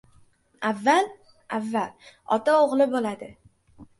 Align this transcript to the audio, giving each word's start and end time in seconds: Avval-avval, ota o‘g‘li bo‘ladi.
Avval-avval, 0.69 1.93
ota 2.37 2.57
o‘g‘li 2.63 2.87
bo‘ladi. 2.97 3.29